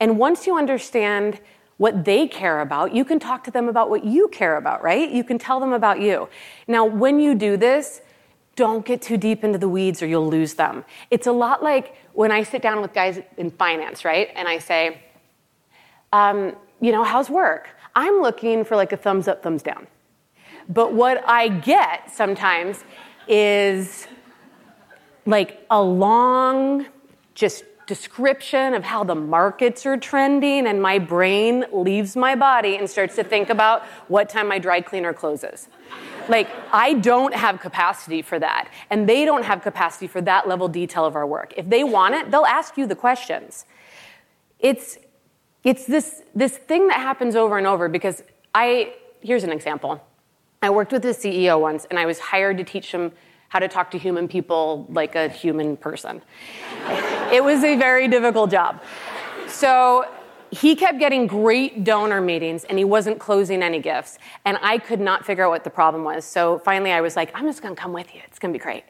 And 0.00 0.18
once 0.18 0.46
you 0.46 0.56
understand 0.56 1.40
what 1.76 2.04
they 2.04 2.26
care 2.26 2.60
about, 2.60 2.94
you 2.94 3.04
can 3.04 3.18
talk 3.18 3.44
to 3.44 3.50
them 3.50 3.68
about 3.68 3.90
what 3.90 4.04
you 4.04 4.28
care 4.28 4.56
about, 4.56 4.82
right? 4.82 5.10
You 5.10 5.24
can 5.24 5.38
tell 5.38 5.60
them 5.60 5.72
about 5.72 6.00
you. 6.00 6.28
Now, 6.66 6.84
when 6.84 7.20
you 7.20 7.34
do 7.34 7.56
this, 7.56 8.00
don't 8.56 8.84
get 8.84 9.02
too 9.02 9.16
deep 9.16 9.44
into 9.44 9.58
the 9.58 9.68
weeds 9.68 10.02
or 10.02 10.06
you'll 10.06 10.28
lose 10.28 10.54
them. 10.54 10.84
It's 11.10 11.26
a 11.26 11.32
lot 11.32 11.62
like 11.62 11.96
when 12.12 12.30
I 12.30 12.42
sit 12.42 12.62
down 12.62 12.80
with 12.80 12.92
guys 12.92 13.20
in 13.36 13.50
finance, 13.50 14.04
right? 14.04 14.28
And 14.34 14.46
I 14.48 14.58
say, 14.58 15.02
um, 16.12 16.54
you 16.80 16.92
know, 16.92 17.04
how's 17.04 17.30
work? 17.30 17.68
I'm 17.94 18.20
looking 18.20 18.64
for 18.64 18.76
like 18.76 18.92
a 18.92 18.96
thumbs 18.96 19.28
up, 19.28 19.42
thumbs 19.42 19.62
down. 19.62 19.86
But 20.68 20.92
what 20.92 21.22
I 21.28 21.48
get 21.48 22.10
sometimes 22.12 22.84
is 23.28 24.06
like 25.26 25.64
a 25.70 25.82
long, 25.82 26.86
just 27.34 27.64
description 27.86 28.74
of 28.74 28.84
how 28.84 29.04
the 29.04 29.14
markets 29.14 29.84
are 29.86 29.96
trending, 29.96 30.66
and 30.66 30.80
my 30.80 30.98
brain 30.98 31.64
leaves 31.72 32.16
my 32.16 32.34
body 32.34 32.76
and 32.76 32.88
starts 32.88 33.16
to 33.16 33.24
think 33.24 33.50
about 33.50 33.82
what 34.08 34.28
time 34.28 34.48
my 34.48 34.58
dry 34.58 34.80
cleaner 34.80 35.12
closes. 35.12 35.68
Like, 36.28 36.48
I 36.72 36.94
don't 36.94 37.34
have 37.34 37.60
capacity 37.60 38.22
for 38.22 38.38
that, 38.38 38.68
and 38.88 39.08
they 39.08 39.24
don't 39.24 39.44
have 39.44 39.62
capacity 39.62 40.06
for 40.06 40.20
that 40.22 40.48
level 40.48 40.68
detail 40.68 41.04
of 41.04 41.16
our 41.16 41.26
work. 41.26 41.52
If 41.56 41.68
they 41.68 41.84
want 41.84 42.14
it, 42.14 42.30
they'll 42.30 42.46
ask 42.46 42.78
you 42.78 42.86
the 42.86 42.94
questions. 42.94 43.66
It's, 44.60 44.98
it's 45.64 45.84
this, 45.84 46.22
this 46.34 46.56
thing 46.56 46.88
that 46.88 47.00
happens 47.00 47.34
over 47.34 47.58
and 47.58 47.66
over 47.66 47.88
because 47.88 48.22
I, 48.54 48.94
here's 49.20 49.44
an 49.44 49.50
example. 49.52 50.00
I 50.62 50.70
worked 50.70 50.92
with 50.92 51.04
a 51.04 51.08
CEO 51.08 51.60
once, 51.60 51.86
and 51.90 51.98
I 51.98 52.06
was 52.06 52.20
hired 52.20 52.56
to 52.58 52.64
teach 52.64 52.92
him 52.92 53.10
how 53.48 53.58
to 53.58 53.68
talk 53.68 53.90
to 53.90 53.98
human 53.98 54.28
people 54.28 54.86
like 54.88 55.16
a 55.16 55.28
human 55.28 55.76
person. 55.76 56.22
it 57.32 57.42
was 57.42 57.64
a 57.64 57.76
very 57.76 58.08
difficult 58.08 58.50
job. 58.50 58.80
So 59.48 60.06
he 60.50 60.76
kept 60.76 60.98
getting 60.98 61.26
great 61.26 61.82
donor 61.82 62.20
meetings 62.20 62.64
and 62.64 62.78
he 62.78 62.84
wasn't 62.84 63.18
closing 63.18 63.62
any 63.62 63.78
gifts. 63.78 64.18
And 64.44 64.58
I 64.62 64.78
could 64.78 65.00
not 65.00 65.26
figure 65.26 65.44
out 65.44 65.50
what 65.50 65.64
the 65.64 65.70
problem 65.70 66.04
was. 66.04 66.24
So 66.24 66.58
finally 66.60 66.92
I 66.92 67.00
was 67.00 67.16
like, 67.16 67.30
I'm 67.34 67.46
just 67.46 67.60
gonna 67.62 67.74
come 67.74 67.92
with 67.92 68.14
you. 68.14 68.20
It's 68.26 68.38
gonna 68.38 68.52
be 68.52 68.58
great. 68.58 68.84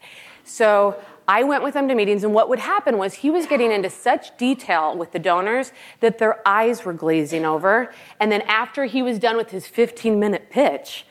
So 0.45 1.01
I 1.27 1.45
went 1.45 1.63
with 1.63 1.75
him 1.75 1.87
to 1.87 1.95
meetings, 1.95 2.25
and 2.25 2.35
what 2.35 2.49
would 2.49 2.59
happen 2.59 2.99
was 2.99 3.15
he 3.15 3.31
was 3.31 3.47
getting 3.47 3.71
into 3.71 3.89
such 3.89 4.37
detail 4.37 4.97
with 4.97 5.13
the 5.13 5.21
donors 5.21 5.73
that 6.01 6.19
their 6.19 6.47
eyes 6.47 6.85
were 6.85 6.93
glazing 6.93 7.45
over. 7.45 7.93
And 8.19 8.31
then 8.31 8.43
after 8.43 8.85
he 8.87 9.03
was 9.03 9.19
done 9.21 9.37
with 9.37 9.51
his 9.51 9.67
15 9.67 10.19
minute 10.19 10.51
pitch, 10.51 11.07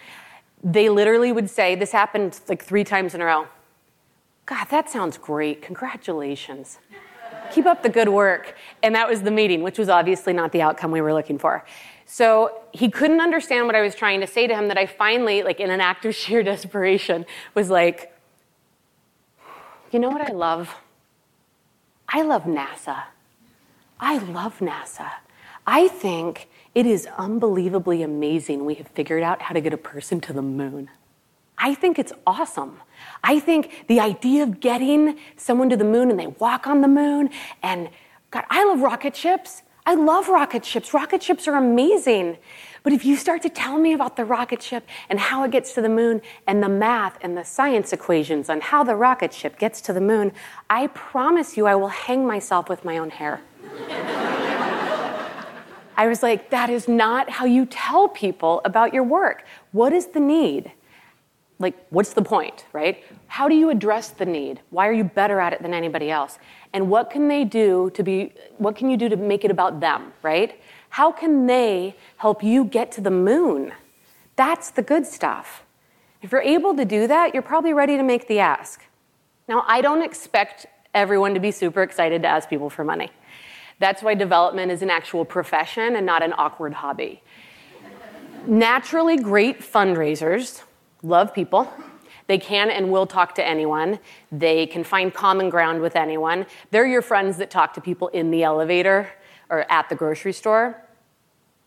they 0.63 0.89
literally 0.89 1.31
would 1.31 1.49
say, 1.49 1.75
This 1.75 1.91
happened 1.91 2.39
like 2.47 2.63
three 2.63 2.83
times 2.83 3.13
in 3.13 3.21
a 3.21 3.25
row. 3.25 3.47
God, 4.45 4.67
that 4.69 4.89
sounds 4.89 5.17
great. 5.17 5.61
Congratulations 5.61 6.79
keep 7.51 7.65
up 7.65 7.83
the 7.83 7.89
good 7.89 8.09
work. 8.09 8.55
And 8.81 8.95
that 8.95 9.07
was 9.07 9.21
the 9.21 9.31
meeting, 9.31 9.61
which 9.61 9.77
was 9.77 9.89
obviously 9.89 10.33
not 10.33 10.51
the 10.51 10.61
outcome 10.61 10.91
we 10.91 11.01
were 11.01 11.13
looking 11.13 11.37
for. 11.37 11.63
So 12.05 12.61
he 12.71 12.89
couldn't 12.89 13.21
understand 13.21 13.67
what 13.67 13.75
I 13.75 13.81
was 13.81 13.95
trying 13.95 14.21
to 14.21 14.27
say 14.27 14.47
to 14.47 14.53
him 14.53 14.67
that 14.67 14.77
I 14.77 14.85
finally, 14.85 15.43
like 15.43 15.59
in 15.59 15.69
an 15.69 15.81
act 15.81 16.05
of 16.05 16.15
sheer 16.15 16.43
desperation, 16.43 17.25
was 17.53 17.69
like, 17.69 18.13
you 19.91 19.99
know 19.99 20.09
what 20.09 20.21
I 20.21 20.33
love? 20.33 20.75
I 22.07 22.21
love 22.23 22.43
NASA. 22.43 23.03
I 23.99 24.17
love 24.17 24.59
NASA. 24.59 25.09
I 25.65 25.87
think 25.87 26.49
it 26.73 26.85
is 26.85 27.07
unbelievably 27.17 28.01
amazing 28.01 28.65
we 28.65 28.75
have 28.75 28.87
figured 28.89 29.23
out 29.23 29.41
how 29.41 29.53
to 29.53 29.61
get 29.61 29.73
a 29.73 29.77
person 29.77 30.21
to 30.21 30.33
the 30.33 30.41
moon. 30.41 30.89
I 31.57 31.75
think 31.75 31.99
it's 31.99 32.13
awesome. 32.25 32.79
I 33.23 33.39
think 33.39 33.85
the 33.87 33.99
idea 33.99 34.43
of 34.43 34.59
getting 34.59 35.19
someone 35.37 35.69
to 35.69 35.77
the 35.77 35.83
moon 35.83 36.09
and 36.09 36.19
they 36.19 36.27
walk 36.27 36.65
on 36.65 36.81
the 36.81 36.87
moon, 36.87 37.29
and 37.61 37.89
God, 38.31 38.45
I 38.49 38.63
love 38.63 38.81
rocket 38.81 39.15
ships. 39.15 39.61
I 39.85 39.95
love 39.95 40.29
rocket 40.29 40.63
ships. 40.63 40.93
Rocket 40.93 41.21
ships 41.21 41.47
are 41.47 41.55
amazing. 41.55 42.37
But 42.83 42.93
if 42.93 43.05
you 43.05 43.15
start 43.15 43.41
to 43.43 43.49
tell 43.49 43.77
me 43.77 43.93
about 43.93 44.15
the 44.15 44.25
rocket 44.25 44.61
ship 44.61 44.87
and 45.09 45.19
how 45.19 45.43
it 45.43 45.51
gets 45.51 45.73
to 45.73 45.81
the 45.81 45.89
moon 45.89 46.21
and 46.47 46.63
the 46.63 46.69
math 46.69 47.17
and 47.21 47.37
the 47.37 47.43
science 47.43 47.93
equations 47.93 48.49
on 48.49 48.61
how 48.61 48.83
the 48.83 48.95
rocket 48.95 49.33
ship 49.33 49.59
gets 49.59 49.81
to 49.81 49.93
the 49.93 50.01
moon, 50.01 50.31
I 50.69 50.87
promise 50.87 51.57
you 51.57 51.67
I 51.67 51.75
will 51.75 51.89
hang 51.89 52.25
myself 52.25 52.69
with 52.69 52.85
my 52.85 52.97
own 52.97 53.09
hair. 53.09 53.41
I 56.01 56.07
was 56.07 56.23
like, 56.23 56.49
that 56.49 56.71
is 56.71 56.87
not 56.87 57.29
how 57.29 57.45
you 57.45 57.67
tell 57.67 58.07
people 58.07 58.61
about 58.65 58.91
your 58.91 59.03
work. 59.03 59.45
What 59.71 59.93
is 59.93 60.07
the 60.07 60.19
need? 60.19 60.71
like 61.61 61.75
what's 61.91 62.13
the 62.13 62.23
point 62.23 62.65
right? 62.73 63.03
How 63.27 63.47
do 63.47 63.53
you 63.53 63.69
address 63.69 64.09
the 64.09 64.25
need? 64.25 64.61
Why 64.71 64.87
are 64.87 64.93
you 64.93 65.03
better 65.03 65.39
at 65.39 65.53
it 65.53 65.61
than 65.61 65.75
anybody 65.75 66.09
else? 66.09 66.39
And 66.73 66.89
what 66.89 67.11
can 67.11 67.27
they 67.27 67.45
do 67.45 67.91
to 67.93 68.01
be 68.01 68.33
what 68.57 68.75
can 68.75 68.89
you 68.89 68.97
do 68.97 69.09
to 69.09 69.15
make 69.15 69.45
it 69.45 69.51
about 69.51 69.79
them 69.79 70.11
right? 70.23 70.59
How 70.89 71.11
can 71.11 71.45
they 71.45 71.95
help 72.17 72.41
you 72.43 72.65
get 72.65 72.91
to 72.93 73.01
the 73.01 73.11
moon? 73.11 73.73
That's 74.35 74.71
the 74.71 74.81
good 74.81 75.05
stuff. 75.05 75.63
If 76.23 76.31
you're 76.31 76.41
able 76.57 76.75
to 76.75 76.83
do 76.83 77.05
that 77.05 77.35
you're 77.35 77.43
probably 77.53 77.73
ready 77.73 77.95
to 77.95 78.03
make 78.03 78.27
the 78.27 78.39
ask. 78.39 78.81
Now 79.47 79.63
i 79.67 79.81
don't 79.81 80.01
expect 80.01 80.65
everyone 80.95 81.35
to 81.35 81.39
be 81.39 81.51
super 81.51 81.83
excited 81.83 82.23
to 82.23 82.27
ask 82.27 82.49
people 82.49 82.71
for 82.71 82.83
money 82.83 83.11
that's 83.81 84.01
why 84.01 84.13
development 84.13 84.71
is 84.71 84.81
an 84.81 84.89
actual 84.89 85.25
profession 85.25 85.95
and 85.97 86.05
not 86.05 86.23
an 86.23 86.33
awkward 86.37 86.73
hobby 86.73 87.21
naturally 88.47 89.17
great 89.17 89.59
fundraisers 89.59 90.63
love 91.03 91.33
people. 91.33 91.71
They 92.27 92.37
can 92.37 92.69
and 92.69 92.91
will 92.91 93.05
talk 93.05 93.35
to 93.35 93.45
anyone. 93.45 93.99
They 94.31 94.67
can 94.67 94.83
find 94.83 95.13
common 95.13 95.49
ground 95.49 95.81
with 95.81 95.95
anyone. 95.95 96.45
They're 96.69 96.85
your 96.85 97.01
friends 97.01 97.37
that 97.37 97.49
talk 97.49 97.73
to 97.73 97.81
people 97.81 98.07
in 98.09 98.31
the 98.31 98.43
elevator 98.43 99.09
or 99.49 99.69
at 99.71 99.89
the 99.89 99.95
grocery 99.95 100.33
store. 100.33 100.81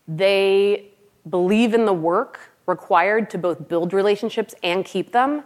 They 0.07 0.91
believe 1.29 1.73
in 1.73 1.85
the 1.85 1.93
work 1.93 2.39
required 2.65 3.29
to 3.31 3.37
both 3.37 3.67
build 3.67 3.93
relationships 3.93 4.55
and 4.63 4.83
keep 4.83 5.11
them. 5.11 5.43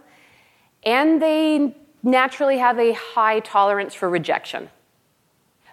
And 0.84 1.20
they 1.20 1.76
naturally 2.02 2.58
have 2.58 2.78
a 2.78 2.92
high 2.92 3.40
tolerance 3.40 3.94
for 3.94 4.08
rejection. 4.08 4.70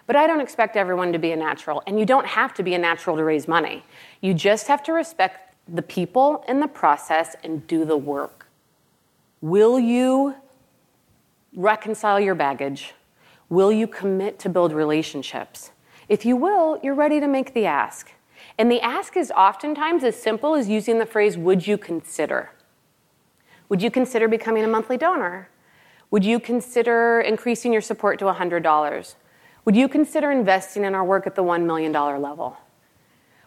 But 0.08 0.16
I 0.16 0.26
don't 0.26 0.40
expect 0.40 0.74
everyone 0.78 1.12
to 1.12 1.18
be 1.18 1.32
a 1.32 1.36
natural, 1.36 1.82
and 1.86 2.00
you 2.00 2.06
don't 2.06 2.26
have 2.26 2.54
to 2.54 2.62
be 2.62 2.74
a 2.74 2.78
natural 2.78 3.14
to 3.18 3.22
raise 3.22 3.46
money. 3.46 3.84
You 4.22 4.32
just 4.32 4.66
have 4.66 4.82
to 4.84 4.94
respect 4.94 5.54
the 5.68 5.82
people 5.82 6.44
in 6.48 6.60
the 6.60 6.66
process 6.66 7.36
and 7.44 7.66
do 7.66 7.84
the 7.84 7.98
work. 7.98 8.46
Will 9.42 9.78
you 9.78 10.34
reconcile 11.54 12.18
your 12.18 12.34
baggage? 12.34 12.94
Will 13.50 13.70
you 13.70 13.86
commit 13.86 14.38
to 14.38 14.48
build 14.48 14.72
relationships? 14.72 15.72
If 16.08 16.24
you 16.24 16.36
will, 16.36 16.80
you're 16.82 16.94
ready 16.94 17.20
to 17.20 17.28
make 17.28 17.52
the 17.52 17.66
ask. 17.66 18.10
And 18.56 18.72
the 18.72 18.80
ask 18.80 19.14
is 19.14 19.30
oftentimes 19.32 20.04
as 20.04 20.16
simple 20.16 20.54
as 20.54 20.70
using 20.70 20.98
the 20.98 21.06
phrase, 21.06 21.36
Would 21.36 21.66
you 21.66 21.76
consider? 21.76 22.50
Would 23.68 23.82
you 23.82 23.90
consider 23.90 24.26
becoming 24.26 24.64
a 24.64 24.68
monthly 24.68 24.96
donor? 24.96 25.50
Would 26.10 26.24
you 26.24 26.40
consider 26.40 27.20
increasing 27.20 27.74
your 27.74 27.82
support 27.82 28.18
to 28.20 28.24
$100? 28.24 29.14
Would 29.68 29.76
you 29.76 29.86
consider 29.86 30.30
investing 30.30 30.86
in 30.86 30.94
our 30.94 31.04
work 31.04 31.26
at 31.26 31.34
the 31.34 31.44
$1 31.44 31.66
million 31.66 31.92
level? 31.92 32.56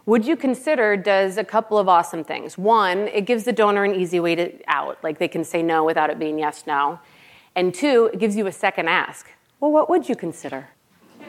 Would 0.05 0.23
you 0.23 0.35
consider 0.35 0.95
does 0.95 1.39
a 1.39 1.43
couple 1.43 1.79
of 1.79 1.89
awesome 1.89 2.23
things. 2.23 2.59
One, 2.59 3.07
it 3.07 3.25
gives 3.25 3.43
the 3.43 3.51
donor 3.51 3.83
an 3.83 3.95
easy 3.95 4.19
way 4.19 4.35
to 4.35 4.53
out, 4.67 4.99
like 5.01 5.17
they 5.17 5.27
can 5.27 5.43
say 5.43 5.63
no 5.63 5.83
without 5.83 6.11
it 6.11 6.19
being 6.19 6.37
yes, 6.37 6.65
no. 6.67 6.99
And 7.55 7.73
two, 7.73 8.11
it 8.13 8.19
gives 8.19 8.35
you 8.35 8.45
a 8.45 8.51
second 8.51 8.87
ask. 8.87 9.31
Well, 9.59 9.71
what 9.71 9.89
would 9.89 10.07
you 10.07 10.15
consider? 10.15 10.69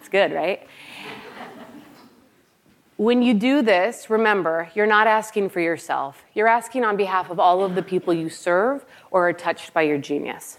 it's 0.00 0.08
good, 0.10 0.32
right? 0.32 0.66
When 2.96 3.22
you 3.22 3.34
do 3.34 3.62
this, 3.62 4.10
remember, 4.10 4.68
you're 4.74 4.84
not 4.84 5.06
asking 5.06 5.50
for 5.50 5.60
yourself. 5.60 6.24
You're 6.34 6.48
asking 6.48 6.84
on 6.84 6.96
behalf 6.96 7.30
of 7.30 7.38
all 7.38 7.62
of 7.62 7.76
the 7.76 7.84
people 7.84 8.12
you 8.12 8.28
serve 8.28 8.84
or 9.12 9.28
are 9.28 9.32
touched 9.32 9.72
by 9.72 9.82
your 9.82 9.98
genius. 9.98 10.58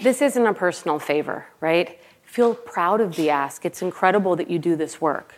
This 0.00 0.20
isn't 0.20 0.46
a 0.46 0.54
personal 0.54 0.98
favor, 0.98 1.46
right? 1.60 2.00
Feel 2.24 2.54
proud 2.54 3.00
of 3.00 3.16
the 3.16 3.30
ask. 3.30 3.64
It's 3.64 3.82
incredible 3.82 4.36
that 4.36 4.50
you 4.50 4.58
do 4.58 4.76
this 4.76 5.00
work. 5.00 5.34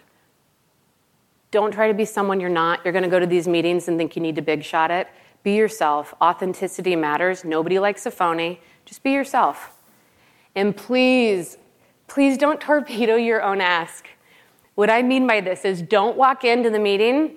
Don't 1.50 1.72
try 1.72 1.88
to 1.88 1.94
be 1.94 2.04
someone 2.04 2.40
you're 2.40 2.50
not. 2.50 2.80
You're 2.84 2.92
going 2.92 3.04
to 3.04 3.10
go 3.10 3.18
to 3.18 3.26
these 3.26 3.46
meetings 3.46 3.88
and 3.88 3.98
think 3.98 4.16
you 4.16 4.22
need 4.22 4.36
to 4.36 4.42
big 4.42 4.64
shot 4.64 4.90
it. 4.90 5.08
Be 5.42 5.54
yourself. 5.54 6.14
Authenticity 6.20 6.96
matters. 6.96 7.44
Nobody 7.44 7.78
likes 7.78 8.06
a 8.06 8.10
phony. 8.10 8.60
Just 8.84 9.02
be 9.02 9.12
yourself. 9.12 9.72
And 10.54 10.76
please, 10.76 11.58
please 12.08 12.38
don't 12.38 12.60
torpedo 12.60 13.16
your 13.16 13.42
own 13.42 13.60
ask. 13.60 14.08
What 14.74 14.90
I 14.90 15.02
mean 15.02 15.26
by 15.26 15.40
this 15.40 15.64
is 15.64 15.82
don't 15.82 16.16
walk 16.16 16.44
into 16.44 16.70
the 16.70 16.78
meeting 16.78 17.36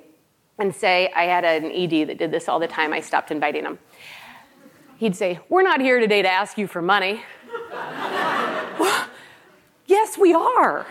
and 0.57 0.75
say, 0.75 1.11
I 1.15 1.23
had 1.23 1.45
an 1.45 1.71
ED 1.71 2.07
that 2.07 2.17
did 2.17 2.31
this 2.31 2.49
all 2.49 2.59
the 2.59 2.67
time. 2.67 2.93
I 2.93 2.99
stopped 2.99 3.31
inviting 3.31 3.63
him. 3.63 3.79
He'd 4.99 5.15
say, 5.15 5.39
We're 5.47 5.63
not 5.63 5.79
here 5.79 6.01
today 6.01 6.21
to 6.21 6.29
ask 6.29 6.57
you 6.57 6.67
for 6.67 6.81
money. 6.81 7.23
yes, 9.87 10.17
we 10.17 10.33
are. 10.33 10.85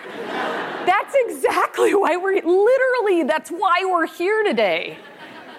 That's 0.87 1.15
exactly 1.27 1.95
why 1.95 2.17
we're 2.17 2.41
literally, 2.43 3.25
that's 3.25 3.51
why 3.51 3.85
we're 3.85 4.07
here 4.07 4.43
today. 4.45 4.97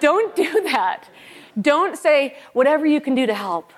Don't 0.00 0.34
do 0.34 0.62
that. 0.62 1.08
Don't 1.60 1.96
say, 1.96 2.36
whatever 2.52 2.86
you 2.86 3.00
can 3.00 3.14
do 3.14 3.24
to 3.24 3.34
help. 3.34 3.72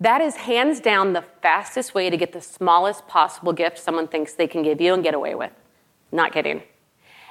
That 0.00 0.20
is 0.20 0.34
hands 0.34 0.80
down 0.80 1.12
the 1.12 1.22
fastest 1.40 1.94
way 1.94 2.10
to 2.10 2.16
get 2.16 2.32
the 2.32 2.40
smallest 2.40 3.06
possible 3.06 3.52
gift 3.52 3.78
someone 3.78 4.08
thinks 4.08 4.32
they 4.32 4.48
can 4.48 4.64
give 4.64 4.80
you 4.80 4.92
and 4.92 5.04
get 5.04 5.14
away 5.14 5.36
with. 5.36 5.52
Not 6.10 6.32
kidding. 6.32 6.62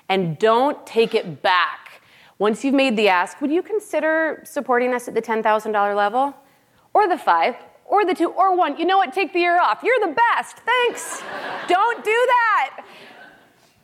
And 0.07 0.39
don't 0.39 0.87
take 0.87 1.13
it 1.13 1.41
back. 1.41 2.01
Once 2.39 2.63
you've 2.63 2.73
made 2.73 2.95
the 2.95 3.09
ask, 3.09 3.41
would 3.41 3.51
you 3.51 3.61
consider 3.61 4.41
supporting 4.45 4.93
us 4.93 5.09
at 5.09 5.13
the 5.13 5.21
$10,000 5.21 5.95
level? 5.95 6.33
Or 6.95 7.09
the 7.09 7.17
five? 7.17 7.55
Or 7.83 8.05
the 8.05 8.15
two? 8.15 8.29
Or 8.29 8.55
one? 8.55 8.77
You 8.77 8.85
know 8.85 8.97
what? 8.97 9.13
Take 9.13 9.33
the 9.33 9.39
year 9.39 9.59
off. 9.59 9.83
You're 9.83 9.99
the 9.99 10.15
best. 10.15 10.55
Thanks. 10.59 11.21
don't 11.67 12.03
do 12.03 12.11
that. 12.11 12.85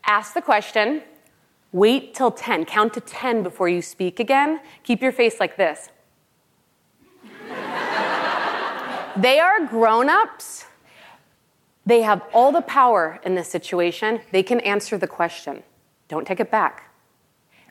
Ask 0.05 0.33
the 0.33 0.41
question. 0.41 1.03
Wait 1.73 2.15
till 2.15 2.31
10. 2.31 2.63
Count 2.65 2.93
to 2.93 3.01
10 3.01 3.43
before 3.43 3.67
you 3.67 3.81
speak 3.81 4.21
again. 4.21 4.61
Keep 4.83 5.01
your 5.01 5.11
face 5.11 5.39
like 5.39 5.57
this. 5.57 5.89
They 9.17 9.39
are 9.39 9.65
grown 9.65 10.09
ups. 10.09 10.65
They 11.85 12.01
have 12.01 12.21
all 12.33 12.53
the 12.53 12.61
power 12.61 13.19
in 13.25 13.35
this 13.35 13.49
situation. 13.49 14.21
They 14.31 14.41
can 14.41 14.61
answer 14.61 14.97
the 14.97 15.05
question. 15.05 15.63
Don't 16.07 16.25
take 16.25 16.39
it 16.39 16.49
back. 16.49 16.93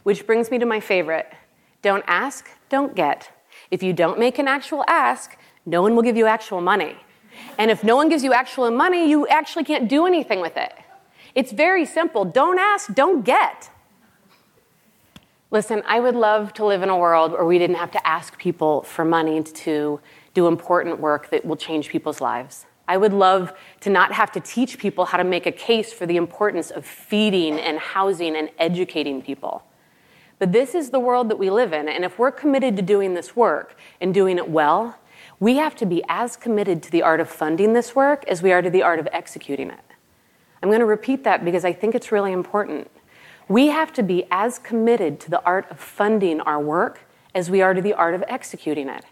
Which 0.03 0.27
brings 0.27 0.51
me 0.51 0.59
to 0.59 0.67
my 0.67 0.81
favorite 0.81 1.33
don't 1.81 2.05
ask, 2.07 2.51
don't 2.69 2.95
get. 2.95 3.31
If 3.71 3.83
you 3.83 3.93
don't 3.93 4.19
make 4.19 4.39
an 4.39 4.49
actual 4.49 4.85
ask, 4.89 5.37
no 5.67 5.83
one 5.83 5.95
will 5.95 6.03
give 6.03 6.17
you 6.17 6.27
actual 6.27 6.61
money. 6.61 6.97
And 7.59 7.71
if 7.71 7.85
no 7.85 7.97
one 7.97 8.09
gives 8.09 8.25
you 8.25 8.33
actual 8.33 8.71
money, 8.71 9.09
you 9.09 9.27
actually 9.29 9.65
can't 9.65 9.89
do 9.89 10.07
anything 10.07 10.41
with 10.41 10.57
it. 10.57 10.73
It's 11.35 11.53
very 11.53 11.87
simple. 11.87 12.25
Don't 12.25 12.59
ask, 12.59 12.93
don't 12.95 13.25
get. 13.25 13.71
Listen, 15.51 15.83
I 15.87 16.01
would 16.01 16.15
love 16.15 16.53
to 16.55 16.65
live 16.65 16.83
in 16.83 16.91
a 16.91 16.97
world 16.97 17.33
where 17.33 17.45
we 17.45 17.59
didn't 17.59 17.77
have 17.77 17.91
to 17.93 18.07
ask 18.07 18.39
people 18.39 18.83
for 18.83 19.05
money 19.05 19.43
to 19.43 20.01
do 20.33 20.47
important 20.47 21.01
work 21.01 21.31
that 21.31 21.45
will 21.45 21.57
change 21.57 21.89
people's 21.89 22.21
lives. 22.21 22.67
I 22.87 22.97
would 22.97 23.13
love 23.13 23.53
to 23.81 23.91
not 23.91 24.13
have 24.13 24.33
to 24.33 24.41
teach 24.41 24.79
people 24.79 25.05
how 25.05 25.19
to 25.19 25.25
make 25.25 25.47
a 25.47 25.53
case 25.53 25.93
for 25.93 26.07
the 26.07 26.17
importance 26.17 26.71
of 26.71 26.85
feeding 26.85 27.59
and 27.59 27.79
housing 27.79 28.37
and 28.37 28.51
educating 28.59 29.23
people. 29.23 29.63
But 30.41 30.53
this 30.53 30.75
is 30.75 30.89
the 30.89 30.99
world 30.99 31.29
that 31.29 31.39
we 31.39 31.51
live 31.51 31.75
in, 31.75 31.87
and 31.87 32.03
if 32.03 32.19
we're 32.19 32.33
committed 32.33 32.75
to 32.77 32.83
doing 32.83 33.13
this 33.13 33.37
work 33.37 33.77
and 34.01 34.13
doing 34.13 34.39
it 34.39 34.49
well, 34.49 34.97
we 35.39 35.57
have 35.57 35.77
to 35.77 35.87
be 35.87 36.03
as 36.09 36.35
committed 36.35 36.83
to 36.83 36.91
the 36.91 37.03
art 37.03 37.21
of 37.21 37.29
funding 37.29 37.75
this 37.75 37.95
work 37.95 38.25
as 38.27 38.43
we 38.43 38.51
are 38.51 38.63
to 38.63 38.71
the 38.71 38.83
art 38.83 38.99
of 38.99 39.07
executing 39.13 39.71
it. 39.71 39.85
I'm 40.63 40.71
going 40.71 40.81
to 40.81 40.87
repeat 40.87 41.25
that 41.25 41.45
because 41.45 41.65
I 41.67 41.75
think 41.75 41.95
it's 41.95 42.11
really 42.11 42.33
important. 42.33 42.91
We 43.49 43.67
have 43.67 43.93
to 43.93 44.03
be 44.03 44.25
as 44.31 44.59
committed 44.59 45.21
to 45.21 45.31
the 45.31 45.43
art 45.45 45.71
of 45.71 45.79
funding 45.79 46.41
our 46.41 46.61
work 46.61 47.01
as 47.35 47.51
we 47.51 47.61
are 47.61 47.75
to 47.75 47.83
the 47.83 47.93
art 47.93 48.15
of 48.15 48.25
executing 48.27 48.89
it. 48.89 49.05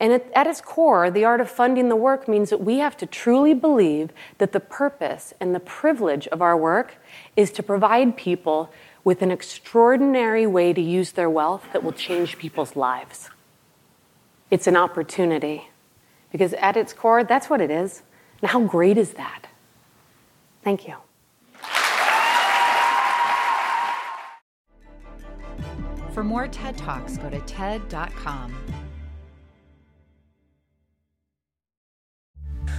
And 0.00 0.12
at, 0.34 0.46
its 0.46 0.62
core, 0.62 1.10
the 1.10 1.26
art 1.26 1.42
of 1.42 1.50
funding 1.50 1.90
the 1.90 1.96
work 1.96 2.26
means 2.26 2.48
that 2.48 2.62
we 2.62 2.78
have 2.78 2.96
to 2.96 3.06
truly 3.06 3.52
believe 3.52 4.10
that 4.38 4.52
the 4.52 4.60
purpose 4.60 5.34
and 5.40 5.54
the 5.54 5.60
privilege 5.60 6.26
of 6.28 6.40
our 6.40 6.56
work 6.56 6.96
is 7.36 7.50
to 7.52 7.62
provide 7.62 8.16
people 8.16 8.72
with 9.04 9.22
an 9.22 9.30
extraordinary 9.30 10.46
way 10.46 10.72
to 10.72 10.80
use 10.80 11.12
their 11.12 11.30
wealth 11.30 11.66
that 11.72 11.82
will 11.82 11.92
change 11.92 12.38
people's 12.38 12.76
lives. 12.76 13.30
It's 14.50 14.66
an 14.66 14.76
opportunity. 14.76 15.68
Because 16.32 16.52
at 16.54 16.76
its 16.76 16.92
core, 16.92 17.24
that's 17.24 17.50
what 17.50 17.60
it 17.60 17.70
is. 17.70 18.02
And 18.40 18.50
how 18.50 18.60
great 18.60 18.96
is 18.96 19.14
that? 19.14 19.46
Thank 20.62 20.86
you. 20.86 20.96
For 26.12 26.24
more 26.24 26.48
TED 26.48 26.76
Talks, 26.76 27.16
go 27.16 27.30
to 27.30 27.40
TED.com. 27.40 28.54